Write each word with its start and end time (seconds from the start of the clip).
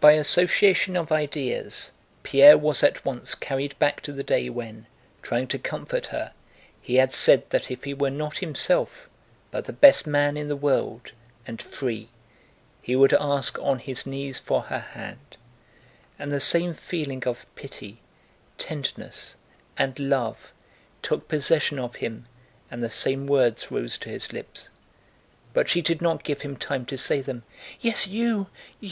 By 0.00 0.12
association 0.12 0.96
of 0.98 1.10
ideas, 1.10 1.92
Pierre 2.24 2.58
was 2.58 2.82
at 2.82 3.06
once 3.06 3.34
carried 3.34 3.78
back 3.78 4.02
to 4.02 4.12
the 4.12 4.22
day 4.22 4.50
when, 4.50 4.84
trying 5.22 5.46
to 5.46 5.58
comfort 5.58 6.08
her, 6.08 6.34
he 6.82 6.96
had 6.96 7.14
said 7.14 7.48
that 7.48 7.70
if 7.70 7.84
he 7.84 7.94
were 7.94 8.10
not 8.10 8.36
himself 8.36 9.08
but 9.50 9.64
the 9.64 9.72
best 9.72 10.06
man 10.06 10.36
in 10.36 10.48
the 10.48 10.56
world 10.56 11.12
and 11.46 11.62
free, 11.62 12.10
he 12.82 12.94
would 12.94 13.14
ask 13.14 13.58
on 13.60 13.78
his 13.78 14.04
knees 14.04 14.38
for 14.38 14.64
her 14.64 14.78
hand; 14.80 15.38
and 16.18 16.30
the 16.30 16.38
same 16.38 16.74
feeling 16.74 17.24
of 17.24 17.46
pity, 17.54 18.02
tenderness, 18.58 19.36
and 19.78 19.98
love 19.98 20.52
took 21.00 21.28
possession 21.28 21.78
of 21.78 21.96
him 21.96 22.26
and 22.70 22.82
the 22.82 22.90
same 22.90 23.26
words 23.26 23.70
rose 23.70 23.96
to 23.96 24.10
his 24.10 24.34
lips. 24.34 24.68
But 25.54 25.66
she 25.66 25.80
did 25.80 26.02
not 26.02 26.24
give 26.24 26.42
him 26.42 26.56
time 26.58 26.84
to 26.84 26.98
say 26.98 27.22
them. 27.22 27.44
"Yes, 27.80 28.06
you... 28.06 28.48
you..." 28.78 28.90